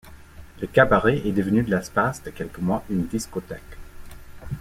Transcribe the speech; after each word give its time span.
Le 0.61 0.65
cabaret 0.65 1.21
est 1.27 1.31
devenu 1.31 1.61
l'espace 1.61 2.23
de 2.23 2.31
quelques 2.31 2.57
mois 2.57 2.83
une 2.89 3.05
discothèque. 3.05 3.77